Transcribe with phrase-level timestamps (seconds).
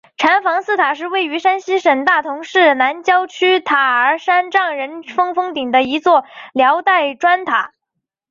[0.17, 7.71] 禅房寺塔是位于山西省大同市南郊区塔儿山丈人峰峰顶的一座辽代砖塔。